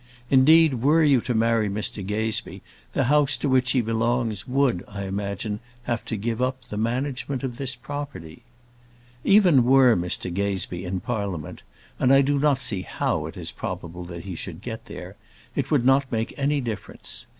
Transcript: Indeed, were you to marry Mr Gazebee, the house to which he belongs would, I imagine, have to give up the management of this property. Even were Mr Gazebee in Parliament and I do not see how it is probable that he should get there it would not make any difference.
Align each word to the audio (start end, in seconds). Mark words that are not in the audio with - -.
Indeed, 0.31 0.81
were 0.81 1.03
you 1.03 1.21
to 1.21 1.35
marry 1.35 1.69
Mr 1.69 2.03
Gazebee, 2.03 2.61
the 2.93 3.03
house 3.03 3.37
to 3.37 3.47
which 3.47 3.73
he 3.73 3.81
belongs 3.81 4.47
would, 4.47 4.83
I 4.87 5.03
imagine, 5.03 5.59
have 5.83 6.03
to 6.05 6.15
give 6.17 6.41
up 6.41 6.65
the 6.65 6.77
management 6.77 7.43
of 7.43 7.57
this 7.57 7.75
property. 7.75 8.41
Even 9.23 9.63
were 9.63 9.95
Mr 9.95 10.33
Gazebee 10.33 10.85
in 10.85 11.01
Parliament 11.01 11.61
and 11.99 12.11
I 12.11 12.23
do 12.23 12.39
not 12.39 12.59
see 12.59 12.81
how 12.81 13.27
it 13.27 13.37
is 13.37 13.51
probable 13.51 14.03
that 14.05 14.23
he 14.23 14.33
should 14.33 14.63
get 14.63 14.85
there 14.87 15.17
it 15.55 15.69
would 15.69 15.85
not 15.85 16.11
make 16.11 16.33
any 16.35 16.61
difference. 16.61 17.27